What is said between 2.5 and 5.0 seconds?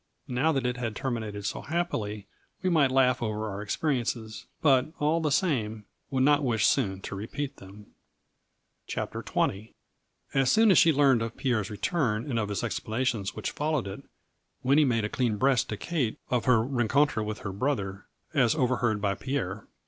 we might laugh over our experiences, but,